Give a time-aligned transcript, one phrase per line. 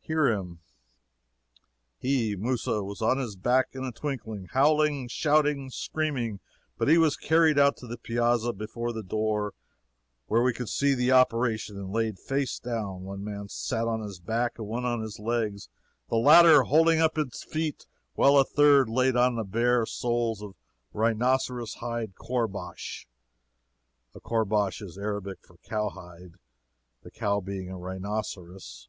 [0.00, 0.58] Hear him:
[1.96, 6.40] "He (Mousa) was on his back in a twinkling, howling, shouting, screaming,
[6.76, 9.54] but he was carried out to the piazza before the door,
[10.26, 13.02] where we could see the operation, and laid face down.
[13.04, 15.68] One man sat on his back and one on his legs,
[16.08, 20.48] the latter holding up his feet, while a third laid on the bare soles a
[20.92, 23.06] rhinoceros hide koorbash
[24.12, 26.32] ["A Koorbash is Arabic for cowhide,
[27.04, 28.88] the cow being a rhinoceros.